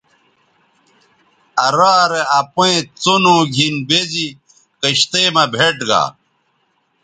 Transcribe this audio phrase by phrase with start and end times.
[1.65, 4.27] آ رارے اپئیں څنو گِھن بے زی
[4.81, 6.03] کشتئ مہ بھئیٹ گا